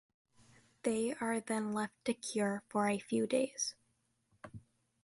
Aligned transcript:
They 0.81 1.13
are 1.21 1.39
then 1.39 1.73
left 1.73 2.05
to 2.05 2.15
cure 2.15 2.63
for 2.69 2.89
a 2.89 2.97
few 2.97 3.27
days. 3.27 3.75